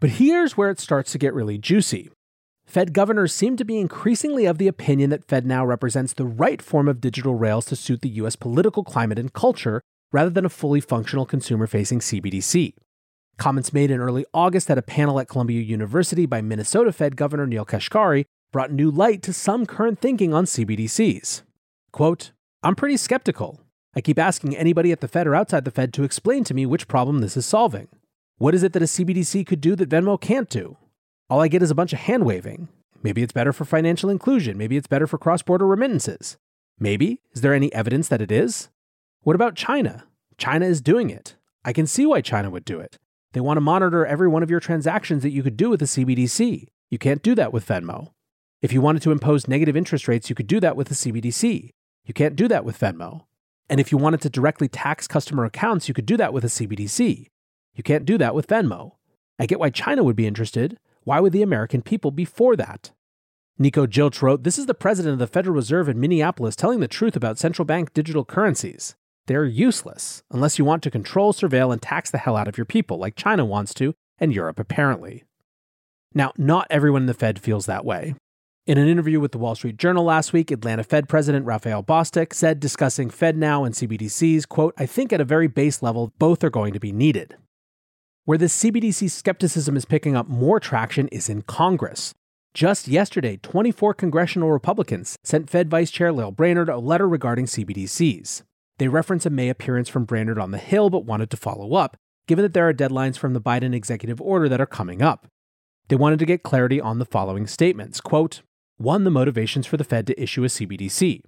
But 0.00 0.10
here's 0.10 0.56
where 0.56 0.70
it 0.70 0.80
starts 0.80 1.12
to 1.12 1.18
get 1.18 1.32
really 1.32 1.56
juicy. 1.56 2.10
Fed 2.66 2.92
governors 2.92 3.32
seem 3.32 3.56
to 3.58 3.64
be 3.64 3.78
increasingly 3.78 4.44
of 4.44 4.58
the 4.58 4.66
opinion 4.66 5.10
that 5.10 5.28
FedNow 5.28 5.64
represents 5.64 6.12
the 6.12 6.26
right 6.26 6.60
form 6.60 6.88
of 6.88 7.00
digital 7.00 7.36
rails 7.36 7.66
to 7.66 7.76
suit 7.76 8.00
the 8.00 8.18
US 8.22 8.34
political 8.34 8.82
climate 8.82 9.20
and 9.20 9.32
culture 9.32 9.80
rather 10.10 10.30
than 10.30 10.44
a 10.44 10.48
fully 10.48 10.80
functional 10.80 11.26
consumer 11.26 11.68
facing 11.68 12.00
CBDC. 12.00 12.74
Comments 13.36 13.72
made 13.72 13.92
in 13.92 14.00
early 14.00 14.26
August 14.34 14.68
at 14.68 14.78
a 14.78 14.82
panel 14.82 15.20
at 15.20 15.28
Columbia 15.28 15.60
University 15.60 16.26
by 16.26 16.40
Minnesota 16.40 16.92
Fed 16.92 17.14
Governor 17.14 17.46
Neel 17.46 17.64
Kashkari 17.64 18.24
brought 18.52 18.72
new 18.72 18.90
light 18.90 19.22
to 19.22 19.32
some 19.32 19.66
current 19.66 20.00
thinking 20.00 20.34
on 20.34 20.44
CBDCs. 20.44 21.42
Quote, 21.92 22.32
I'm 22.62 22.74
pretty 22.74 22.96
skeptical. 22.96 23.60
I 23.94 24.00
keep 24.00 24.18
asking 24.18 24.56
anybody 24.56 24.92
at 24.92 25.00
the 25.00 25.08
Fed 25.08 25.26
or 25.26 25.34
outside 25.34 25.64
the 25.64 25.70
Fed 25.70 25.92
to 25.94 26.04
explain 26.04 26.44
to 26.44 26.54
me 26.54 26.66
which 26.66 26.88
problem 26.88 27.20
this 27.20 27.36
is 27.36 27.46
solving. 27.46 27.88
What 28.38 28.54
is 28.54 28.62
it 28.62 28.72
that 28.72 28.82
a 28.82 28.86
CBDC 28.86 29.46
could 29.46 29.60
do 29.60 29.76
that 29.76 29.88
Venmo 29.88 30.20
can't 30.20 30.48
do? 30.48 30.76
All 31.28 31.40
I 31.40 31.48
get 31.48 31.62
is 31.62 31.70
a 31.70 31.74
bunch 31.74 31.92
of 31.92 32.00
hand 32.00 32.24
waving. 32.24 32.68
Maybe 33.02 33.22
it's 33.22 33.32
better 33.32 33.52
for 33.52 33.64
financial 33.64 34.10
inclusion. 34.10 34.58
Maybe 34.58 34.76
it's 34.76 34.86
better 34.86 35.06
for 35.06 35.18
cross 35.18 35.42
border 35.42 35.66
remittances. 35.66 36.36
Maybe. 36.78 37.20
Is 37.32 37.40
there 37.40 37.54
any 37.54 37.72
evidence 37.72 38.08
that 38.08 38.22
it 38.22 38.32
is? 38.32 38.68
What 39.22 39.36
about 39.36 39.54
China? 39.54 40.04
China 40.38 40.66
is 40.66 40.80
doing 40.80 41.10
it. 41.10 41.36
I 41.64 41.72
can 41.72 41.86
see 41.86 42.06
why 42.06 42.20
China 42.20 42.50
would 42.50 42.64
do 42.64 42.80
it. 42.80 42.98
They 43.32 43.40
want 43.40 43.58
to 43.58 43.62
monitor 43.62 44.06
every 44.06 44.28
one 44.28 44.42
of 44.42 44.50
your 44.50 44.60
transactions 44.60 45.22
that 45.22 45.30
you 45.30 45.42
could 45.42 45.56
do 45.56 45.70
with 45.70 45.82
a 45.82 45.86
CBDC. 45.86 46.66
You 46.90 46.98
can't 46.98 47.22
do 47.22 47.34
that 47.34 47.52
with 47.52 47.66
Venmo. 47.66 48.08
If 48.62 48.72
you 48.72 48.82
wanted 48.82 49.02
to 49.02 49.12
impose 49.12 49.48
negative 49.48 49.76
interest 49.76 50.06
rates, 50.06 50.28
you 50.28 50.36
could 50.36 50.46
do 50.46 50.60
that 50.60 50.76
with 50.76 50.90
a 50.90 50.94
CBDC. 50.94 51.70
You 52.04 52.14
can't 52.14 52.36
do 52.36 52.46
that 52.48 52.64
with 52.64 52.78
Venmo. 52.78 53.22
And 53.70 53.80
if 53.80 53.90
you 53.90 53.96
wanted 53.96 54.20
to 54.22 54.30
directly 54.30 54.68
tax 54.68 55.06
customer 55.06 55.44
accounts, 55.44 55.88
you 55.88 55.94
could 55.94 56.06
do 56.06 56.16
that 56.18 56.32
with 56.32 56.44
a 56.44 56.48
CBDC. 56.48 57.28
You 57.74 57.82
can't 57.82 58.04
do 58.04 58.18
that 58.18 58.34
with 58.34 58.48
Venmo. 58.48 58.92
I 59.38 59.46
get 59.46 59.60
why 59.60 59.70
China 59.70 60.04
would 60.04 60.16
be 60.16 60.26
interested. 60.26 60.78
Why 61.04 61.20
would 61.20 61.32
the 61.32 61.42
American 61.42 61.80
people 61.80 62.10
be 62.10 62.24
for 62.26 62.56
that? 62.56 62.90
Niko 63.58 63.86
Jilch 63.86 64.20
wrote 64.20 64.42
This 64.42 64.58
is 64.58 64.66
the 64.66 64.74
president 64.74 65.14
of 65.14 65.18
the 65.18 65.26
Federal 65.26 65.54
Reserve 65.54 65.88
in 65.88 66.00
Minneapolis 66.00 66.56
telling 66.56 66.80
the 66.80 66.88
truth 66.88 67.16
about 67.16 67.38
central 67.38 67.64
bank 67.64 67.94
digital 67.94 68.24
currencies. 68.24 68.94
They're 69.26 69.44
useless 69.44 70.22
unless 70.30 70.58
you 70.58 70.64
want 70.64 70.82
to 70.82 70.90
control, 70.90 71.32
surveil, 71.32 71.72
and 71.72 71.80
tax 71.80 72.10
the 72.10 72.18
hell 72.18 72.36
out 72.36 72.48
of 72.48 72.58
your 72.58 72.64
people, 72.66 72.98
like 72.98 73.16
China 73.16 73.44
wants 73.44 73.72
to, 73.74 73.94
and 74.18 74.34
Europe 74.34 74.58
apparently. 74.58 75.24
Now, 76.12 76.32
not 76.36 76.66
everyone 76.68 77.02
in 77.02 77.06
the 77.06 77.14
Fed 77.14 77.38
feels 77.38 77.66
that 77.66 77.84
way. 77.84 78.14
In 78.66 78.76
an 78.76 78.88
interview 78.88 79.20
with 79.20 79.32
the 79.32 79.38
Wall 79.38 79.54
Street 79.54 79.78
Journal 79.78 80.04
last 80.04 80.34
week, 80.34 80.50
Atlanta 80.50 80.84
Fed 80.84 81.08
President 81.08 81.46
Raphael 81.46 81.82
Bostic 81.82 82.34
said 82.34 82.60
discussing 82.60 83.08
FedNow 83.08 83.64
and 83.64 83.74
CBDCs, 83.74 84.46
quote, 84.46 84.74
I 84.76 84.84
think 84.84 85.14
at 85.14 85.20
a 85.20 85.24
very 85.24 85.46
base 85.46 85.82
level, 85.82 86.12
both 86.18 86.44
are 86.44 86.50
going 86.50 86.74
to 86.74 86.78
be 86.78 86.92
needed. 86.92 87.38
Where 88.26 88.36
the 88.36 88.46
CBDC 88.46 89.10
skepticism 89.10 89.78
is 89.78 89.86
picking 89.86 90.14
up 90.14 90.28
more 90.28 90.60
traction 90.60 91.08
is 91.08 91.30
in 91.30 91.40
Congress. 91.42 92.12
Just 92.52 92.86
yesterday, 92.86 93.38
24 93.38 93.94
congressional 93.94 94.52
Republicans 94.52 95.16
sent 95.24 95.48
Fed 95.48 95.70
Vice 95.70 95.90
Chair 95.90 96.12
Lael 96.12 96.30
Brainard 96.30 96.68
a 96.68 96.76
letter 96.76 97.08
regarding 97.08 97.46
CBDCs. 97.46 98.42
They 98.78 98.88
reference 98.88 99.24
a 99.24 99.30
May 99.30 99.48
appearance 99.48 99.88
from 99.88 100.04
Brainard 100.04 100.38
on 100.38 100.50
the 100.50 100.58
Hill, 100.58 100.90
but 100.90 101.06
wanted 101.06 101.30
to 101.30 101.38
follow 101.38 101.76
up, 101.76 101.96
given 102.28 102.42
that 102.42 102.52
there 102.52 102.68
are 102.68 102.74
deadlines 102.74 103.16
from 103.16 103.32
the 103.32 103.40
Biden 103.40 103.74
executive 103.74 104.20
order 104.20 104.50
that 104.50 104.60
are 104.60 104.66
coming 104.66 105.00
up. 105.00 105.26
They 105.88 105.96
wanted 105.96 106.18
to 106.18 106.26
get 106.26 106.42
clarity 106.42 106.78
on 106.78 106.98
the 106.98 107.06
following 107.06 107.46
statements. 107.46 108.00
Quote, 108.00 108.42
one, 108.80 109.04
the 109.04 109.10
motivations 109.10 109.66
for 109.66 109.76
the 109.76 109.84
Fed 109.84 110.06
to 110.06 110.22
issue 110.22 110.42
a 110.42 110.48
CBDC. 110.48 111.22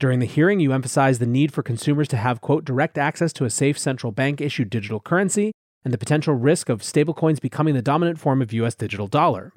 During 0.00 0.18
the 0.18 0.26
hearing, 0.26 0.60
you 0.60 0.72
emphasized 0.72 1.20
the 1.20 1.26
need 1.26 1.52
for 1.52 1.62
consumers 1.62 2.08
to 2.08 2.16
have, 2.16 2.40
quote, 2.40 2.64
direct 2.64 2.98
access 2.98 3.32
to 3.34 3.44
a 3.44 3.50
safe 3.50 3.78
central 3.78 4.12
bank 4.12 4.40
issued 4.40 4.70
digital 4.70 5.00
currency 5.00 5.52
and 5.84 5.94
the 5.94 5.98
potential 5.98 6.34
risk 6.34 6.68
of 6.68 6.82
stablecoins 6.82 7.40
becoming 7.40 7.74
the 7.74 7.82
dominant 7.82 8.18
form 8.18 8.42
of 8.42 8.52
US 8.52 8.74
digital 8.74 9.06
dollar. 9.06 9.52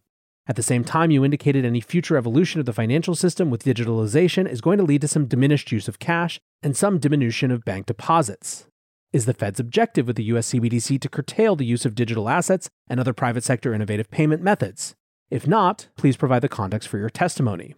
At 0.47 0.55
the 0.55 0.63
same 0.63 0.83
time, 0.83 1.11
you 1.11 1.25
indicated 1.25 1.65
any 1.65 1.81
future 1.81 2.17
evolution 2.17 2.59
of 2.59 2.65
the 2.65 2.73
financial 2.73 3.15
system 3.15 3.49
with 3.49 3.63
digitalization 3.63 4.47
is 4.47 4.61
going 4.61 4.77
to 4.77 4.83
lead 4.83 5.01
to 5.01 5.07
some 5.07 5.25
diminished 5.25 5.71
use 5.71 5.87
of 5.87 5.99
cash 5.99 6.39
and 6.61 6.75
some 6.75 6.99
diminution 6.99 7.51
of 7.51 7.65
bank 7.65 7.85
deposits. 7.85 8.67
Is 9.13 9.25
the 9.25 9.33
Fed's 9.33 9.59
objective 9.59 10.07
with 10.07 10.15
the 10.15 10.23
US 10.25 10.51
CBDC 10.51 10.99
to 11.01 11.09
curtail 11.09 11.55
the 11.55 11.65
use 11.65 11.85
of 11.85 11.95
digital 11.95 12.29
assets 12.29 12.69
and 12.87 12.99
other 12.99 13.13
private 13.13 13.43
sector 13.43 13.73
innovative 13.73 14.09
payment 14.09 14.41
methods? 14.41 14.95
If 15.31 15.47
not, 15.47 15.87
please 15.95 16.17
provide 16.17 16.41
the 16.41 16.49
context 16.49 16.89
for 16.89 16.97
your 16.97 17.09
testimony. 17.09 17.73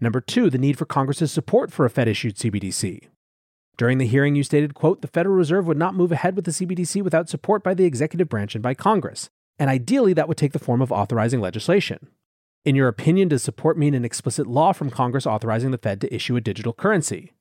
Number 0.00 0.22
two, 0.22 0.48
the 0.48 0.56
need 0.56 0.78
for 0.78 0.86
Congress's 0.86 1.30
support 1.30 1.70
for 1.70 1.84
a 1.84 1.90
Fed 1.90 2.08
issued 2.08 2.36
CBDC. 2.36 3.08
During 3.76 3.98
the 3.98 4.06
hearing, 4.06 4.34
you 4.34 4.42
stated, 4.42 4.74
quote, 4.74 5.02
the 5.02 5.08
Federal 5.08 5.36
Reserve 5.36 5.66
would 5.66 5.76
not 5.76 5.94
move 5.94 6.12
ahead 6.12 6.34
with 6.34 6.46
the 6.46 6.50
CBDC 6.50 7.02
without 7.02 7.28
support 7.28 7.62
by 7.62 7.74
the 7.74 7.84
executive 7.84 8.30
branch 8.30 8.54
and 8.54 8.62
by 8.62 8.72
Congress, 8.72 9.28
and 9.58 9.68
ideally 9.68 10.14
that 10.14 10.28
would 10.28 10.38
take 10.38 10.52
the 10.52 10.58
form 10.58 10.80
of 10.80 10.90
authorizing 10.90 11.42
legislation. 11.42 12.08
In 12.64 12.74
your 12.74 12.88
opinion, 12.88 13.28
does 13.28 13.42
support 13.42 13.76
mean 13.76 13.92
an 13.92 14.04
explicit 14.04 14.46
law 14.46 14.72
from 14.72 14.90
Congress 14.90 15.26
authorizing 15.26 15.72
the 15.72 15.78
Fed 15.78 16.00
to 16.00 16.14
issue 16.14 16.36
a 16.36 16.40
digital 16.40 16.72
currency? 16.72 17.32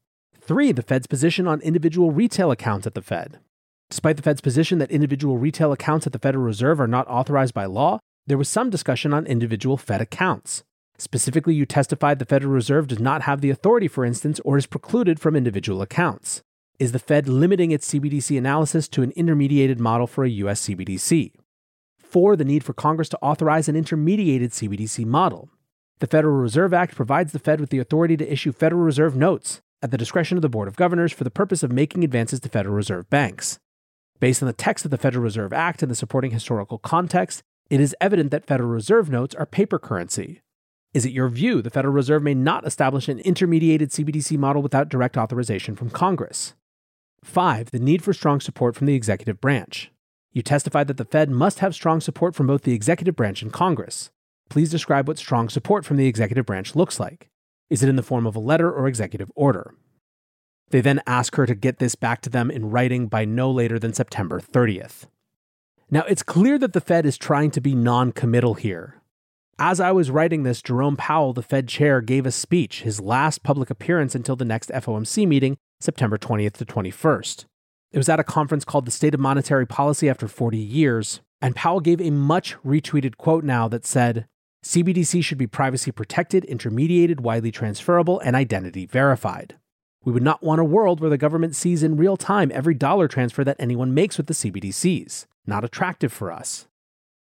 Three, 0.42 0.74
the 0.74 0.84
Fed's 0.84 1.08
position 1.08 1.48
on 1.48 1.62
individual 1.62 2.12
retail 2.12 2.52
accounts 2.52 2.86
at 2.86 2.96
the 2.96 3.02
Fed. 3.02 3.40
Despite 3.90 4.18
the 4.18 4.24
Fed's 4.24 4.42
position 4.42 4.78
that 4.80 4.92
individual 4.92 5.38
retail 5.38 5.72
accounts 5.72 6.06
at 6.06 6.12
the 6.12 6.20
Federal 6.20 6.44
Reserve 6.44 6.82
are 6.82 6.88
not 6.88 7.08
authorized 7.08 7.54
by 7.54 7.66
law, 7.66 8.00
there 8.28 8.38
was 8.38 8.50
some 8.50 8.70
discussion 8.70 9.14
on 9.14 9.26
individual 9.26 9.78
Fed 9.78 10.02
accounts. 10.02 10.64
Specifically, 10.98 11.54
you 11.54 11.66
testified 11.66 12.20
the 12.20 12.26
Federal 12.26 12.54
Reserve 12.54 12.88
does 12.88 13.00
not 13.00 13.22
have 13.24 13.42
the 13.42 13.50
authority, 13.50 13.88
for 13.88 14.04
instance, 14.04 14.40
or 14.44 14.58
is 14.58 14.66
precluded 14.66 15.20
from 15.20 15.36
individual 15.36 15.82
accounts. 15.82 16.42
Is 16.78 16.92
the 16.92 17.00
Fed 17.00 17.28
limiting 17.28 17.72
its 17.72 17.92
CBDC 17.92 18.38
analysis 18.38 18.88
to 18.90 19.02
an 19.02 19.12
intermediated 19.12 19.80
model 19.80 20.08
for 20.08 20.26
a 20.26 20.30
US 20.30 20.68
CBDC? 20.68 21.32
Four, 21.98 22.36
the 22.36 22.46
need 22.46 22.64
for 22.64 22.74
Congress 22.74 23.10
to 23.10 23.20
authorize 23.22 23.70
an 23.70 23.76
intermediated 23.76 24.52
CBDC 24.52 25.06
model. 25.06 25.50
The 26.00 26.08
Federal 26.08 26.36
Reserve 26.36 26.74
Act 26.74 26.96
provides 26.96 27.32
the 27.32 27.40
Fed 27.40 27.60
with 27.60 27.70
the 27.70 27.80
authority 27.80 28.18
to 28.18 28.32
issue 28.32 28.52
Federal 28.52 28.84
Reserve 28.84 29.16
notes 29.16 29.62
at 29.82 29.92
the 29.92 29.98
discretion 29.98 30.38
of 30.38 30.42
the 30.42 30.50
Board 30.50 30.68
of 30.68 30.76
Governors 30.76 31.14
for 31.14 31.24
the 31.24 31.32
purpose 31.32 31.64
of 31.64 31.72
making 31.72 32.04
advances 32.04 32.40
to 32.42 32.50
Federal 32.50 32.76
Reserve 32.76 33.10
banks. 33.10 33.58
Based 34.20 34.42
on 34.42 34.48
the 34.48 34.54
text 34.54 34.86
of 34.86 34.92
the 34.92 34.98
Federal 34.98 35.24
Reserve 35.24 35.54
Act 35.54 35.82
and 35.82 35.92
the 35.92 35.96
supporting 35.96 36.32
historical 36.32 36.78
context, 36.78 37.44
it 37.70 37.80
is 37.80 37.96
evident 38.00 38.32
that 38.32 38.46
Federal 38.46 38.70
Reserve 38.70 39.10
notes 39.10 39.36
are 39.36 39.46
paper 39.46 39.80
currency. 39.80 40.42
Is 40.94 41.06
it 41.06 41.12
your 41.12 41.30
view 41.30 41.62
the 41.62 41.70
Federal 41.70 41.94
Reserve 41.94 42.24
may 42.24 42.34
not 42.34 42.66
establish 42.66 43.08
an 43.08 43.20
intermediated 43.20 43.90
CBDC 43.90 44.38
model 44.38 44.62
without 44.62 44.90
direct 44.90 45.18
authorization 45.18 45.76
from 45.76 45.90
Congress? 45.90 46.54
5. 47.24 47.72
The 47.72 47.80
need 47.80 48.04
for 48.04 48.14
strong 48.14 48.40
support 48.40 48.76
from 48.76 48.88
the 48.88 48.96
executive 48.96 49.42
branch. 49.42 49.92
You 50.32 50.42
testified 50.42 50.88
that 50.88 50.98
the 50.98 51.06
Fed 51.06 51.30
must 51.30 51.60
have 51.60 51.76
strong 51.76 52.00
support 52.00 52.36
from 52.36 52.48
both 52.48 52.62
the 52.62 52.74
executive 52.74 53.16
branch 53.16 53.42
and 53.42 53.52
Congress. 53.52 54.12
Please 54.50 54.70
describe 54.70 55.08
what 55.08 55.18
strong 55.18 55.50
support 55.50 55.84
from 55.84 55.98
the 55.98 56.08
executive 56.08 56.46
branch 56.46 56.76
looks 56.76 57.00
like. 57.00 57.30
Is 57.70 57.84
it 57.84 57.90
in 57.90 57.98
the 57.98 58.04
form 58.04 58.26
of 58.26 58.36
a 58.36 58.40
letter 58.40 58.72
or 58.72 58.88
executive 58.88 59.32
order? 59.36 59.74
They 60.70 60.82
then 60.82 61.02
ask 61.06 61.36
her 61.36 61.46
to 61.46 61.56
get 61.56 61.80
this 61.80 61.96
back 61.96 62.22
to 62.22 62.30
them 62.30 62.50
in 62.50 62.70
writing 62.70 63.08
by 63.08 63.26
no 63.26 63.52
later 63.52 63.80
than 63.80 63.94
September 63.94 64.40
30th. 64.40 65.06
Now, 65.90 66.04
it's 66.04 66.24
clear 66.24 66.58
that 66.58 66.74
the 66.74 66.82
Fed 66.82 67.06
is 67.06 67.18
trying 67.18 67.50
to 67.52 67.62
be 67.62 67.74
non 67.74 68.12
committal 68.12 68.56
here. 68.56 69.02
As 69.58 69.80
I 69.80 69.92
was 69.92 70.12
writing 70.12 70.44
this, 70.44 70.62
Jerome 70.62 70.98
Powell, 70.98 71.34
the 71.34 71.42
Fed 71.42 71.68
chair, 71.68 72.02
gave 72.02 72.26
a 72.26 72.32
speech, 72.32 72.82
his 72.82 73.00
last 73.00 73.42
public 73.42 73.70
appearance 73.70 74.14
until 74.14 74.36
the 74.36 74.46
next 74.46 74.70
FOMC 74.70 75.26
meeting, 75.28 75.58
September 75.80 76.18
20th 76.18 76.54
to 76.54 76.66
21st. 76.66 77.46
It 77.92 77.98
was 77.98 78.10
at 78.10 78.20
a 78.20 78.24
conference 78.24 78.66
called 78.66 78.86
the 78.86 78.92
State 78.92 79.14
of 79.14 79.20
Monetary 79.22 79.66
Policy 79.66 80.10
After 80.10 80.28
40 80.28 80.58
Years, 80.58 81.22
and 81.42 81.56
Powell 81.56 81.80
gave 81.80 82.02
a 82.02 82.12
much 82.12 82.58
retweeted 82.66 83.18
quote 83.18 83.46
now 83.46 83.68
that 83.70 83.86
said, 83.86 84.28
CBDC 84.66 85.24
should 85.24 85.38
be 85.38 85.48
privacy 85.48 85.92
protected, 85.92 86.44
intermediated, 86.44 87.22
widely 87.22 87.52
transferable, 87.52 88.20
and 88.20 88.36
identity 88.36 88.86
verified. 88.86 89.56
We 90.08 90.14
would 90.14 90.24
not 90.24 90.42
want 90.42 90.62
a 90.62 90.64
world 90.64 91.02
where 91.02 91.10
the 91.10 91.18
government 91.18 91.54
sees 91.54 91.84
in 91.84 91.98
real 91.98 92.16
time 92.16 92.50
every 92.54 92.74
dollar 92.74 93.10
transfer 93.10 93.44
that 93.44 93.58
anyone 93.60 93.94
makes 93.94 94.16
with 94.16 94.28
the 94.28 94.34
CBDCs 94.34 95.26
not 95.46 95.66
attractive 95.66 96.14
for 96.14 96.32
us. 96.32 96.66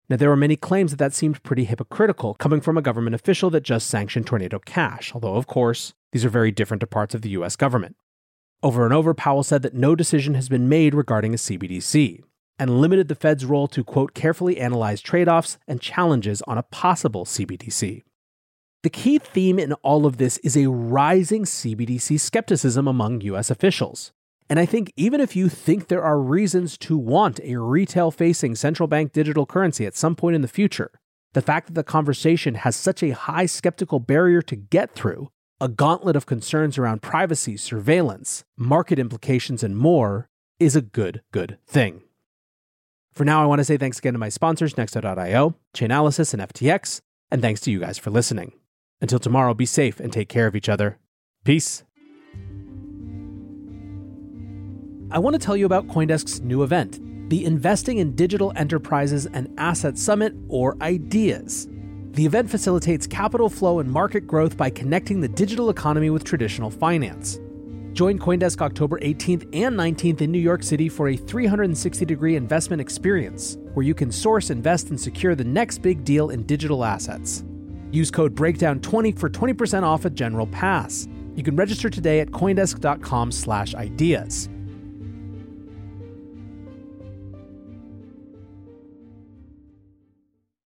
Now, 0.10 0.16
there 0.16 0.30
were 0.30 0.36
many 0.36 0.56
claims 0.56 0.90
that 0.90 0.98
that 0.98 1.14
seemed 1.14 1.44
pretty 1.44 1.66
hypocritical 1.66 2.34
coming 2.34 2.62
from 2.62 2.76
a 2.76 2.82
government 2.82 3.14
official 3.14 3.52
that 3.52 3.62
just 3.62 3.86
sanctioned 3.86 4.26
Tornado 4.26 4.58
Cash, 4.58 5.14
although, 5.14 5.36
of 5.36 5.46
course, 5.46 5.94
these 6.14 6.26
are 6.26 6.30
very 6.30 6.50
different 6.50 6.82
to 6.82 6.88
parts 6.88 7.14
of 7.14 7.22
the 7.22 7.30
US 7.30 7.56
government. 7.56 7.96
Over 8.64 8.86
and 8.86 8.94
over, 8.94 9.14
Powell 9.14 9.44
said 9.44 9.62
that 9.62 9.76
no 9.76 9.94
decision 9.94 10.34
has 10.34 10.50
been 10.50 10.68
made 10.68 10.96
regarding 10.96 11.36
a 11.36 11.38
CBDC, 11.38 12.24
and 12.58 12.82
limited 12.82 13.08
the 13.08 13.14
Fed's 13.14 13.46
role 13.46 13.68
to, 13.68 13.84
quote, 13.84 14.16
carefully 14.16 14.60
analyze 14.60 15.00
trade 15.00 15.30
offs 15.30 15.60
and 15.68 15.80
challenges 15.80 16.42
on 16.48 16.58
a 16.58 16.64
possible 16.64 17.24
CBDC. 17.24 18.02
The 18.84 18.90
key 18.90 19.18
theme 19.18 19.60
in 19.60 19.72
all 19.76 20.06
of 20.06 20.18
this 20.18 20.38
is 20.40 20.58
a 20.58 20.70
rising 20.70 21.46
CBDC 21.46 22.20
skepticism 22.20 22.86
among 22.86 23.22
US 23.22 23.50
officials. 23.50 24.12
And 24.50 24.60
I 24.60 24.66
think 24.66 24.92
even 24.98 25.22
if 25.22 25.38
you 25.38 25.48
think 25.48 25.88
there 25.88 26.04
are 26.04 26.20
reasons 26.20 26.78
to 26.80 26.98
want 26.98 27.40
a 27.44 27.56
retail 27.56 28.12
facing 28.12 28.56
central 28.56 28.88
bank 28.88 29.14
digital 29.14 29.46
currency 29.46 29.86
at 29.86 29.96
some 29.96 30.18
point 30.18 30.36
in 30.36 30.42
the 30.42 30.50
future, 30.50 30.92
the 31.32 31.42
fact 31.42 31.68
that 31.68 31.76
the 31.76 31.84
conversation 31.84 32.56
has 32.56 32.76
such 32.76 33.02
a 33.02 33.12
high 33.12 33.46
skeptical 33.46 34.02
barrier 34.02 34.42
to 34.42 34.56
get 34.58 34.94
through, 34.94 35.30
a 35.62 35.70
gauntlet 35.70 36.18
of 36.18 36.26
concerns 36.26 36.78
around 36.78 37.02
privacy, 37.02 37.56
surveillance, 37.56 38.44
market 38.58 39.00
implications, 39.00 39.64
and 39.64 39.78
more, 39.78 40.28
is 40.60 40.76
a 40.76 40.82
good, 40.82 41.22
good 41.32 41.58
thing. 41.66 42.02
For 43.14 43.24
now, 43.24 43.42
I 43.42 43.46
want 43.46 43.60
to 43.60 43.66
say 43.66 43.78
thanks 43.78 44.00
again 44.00 44.14
to 44.14 44.20
my 44.20 44.30
sponsors, 44.30 44.74
Nexo.io, 44.74 45.56
Chainalysis, 45.74 46.34
and 46.34 46.44
FTX, 46.44 47.00
and 47.32 47.42
thanks 47.42 47.62
to 47.62 47.72
you 47.72 47.80
guys 47.80 47.98
for 47.98 48.12
listening. 48.12 48.52
Until 49.04 49.20
tomorrow, 49.20 49.54
be 49.54 49.66
safe 49.66 50.00
and 50.00 50.14
take 50.14 50.30
care 50.30 50.48
of 50.48 50.56
each 50.56 50.70
other. 50.70 50.98
Peace. 51.44 51.84
I 55.12 55.20
want 55.20 55.34
to 55.34 55.40
tell 55.40 55.58
you 55.58 55.66
about 55.66 55.90
Coindesk's 55.90 56.40
new 56.40 56.64
event, 56.64 57.02
the 57.30 57.44
Investing 57.44 57.98
in 57.98 58.16
Digital 58.16 58.54
Enterprises 58.56 59.26
and 59.26 59.54
Asset 59.58 59.98
Summit, 59.98 60.34
or 60.48 60.78
IDEAS. 60.80 61.68
The 62.12 62.26
event 62.26 62.50
facilitates 62.50 63.06
capital 63.06 63.50
flow 63.50 63.80
and 63.80 63.92
market 63.92 64.26
growth 64.26 64.56
by 64.56 64.70
connecting 64.70 65.20
the 65.20 65.28
digital 65.28 65.70
economy 65.70 66.10
with 66.10 66.24
traditional 66.24 66.72
finance. 66.72 67.42
Join 67.92 68.18
Coindesk 68.18 68.62
October 68.62 69.02
18th 69.02 69.44
and 69.54 69.76
19th 69.76 70.22
in 70.22 70.32
New 70.32 70.40
York 70.40 70.64
City 70.64 70.88
for 70.88 71.10
a 71.10 71.18
360 71.18 72.06
degree 72.06 72.38
investment 72.38 72.80
experience 72.80 73.58
where 73.74 73.86
you 73.86 73.94
can 73.94 74.14
source, 74.14 74.50
invest, 74.50 74.92
and 74.92 75.00
secure 75.00 75.36
the 75.36 75.44
next 75.44 75.80
big 75.80 76.06
deal 76.06 76.30
in 76.30 76.44
digital 76.44 76.86
assets. 76.86 77.44
Use 77.94 78.12
code 78.12 78.36
BREAKDOWN20 78.36 79.18
for 79.18 79.30
20% 79.30 79.84
off 79.84 80.04
a 80.04 80.10
general 80.10 80.48
pass. 80.48 81.08
You 81.36 81.44
can 81.44 81.56
register 81.56 81.90
today 81.90 82.20
at 82.20 82.32
coindesk.com/ideas. 82.32 84.50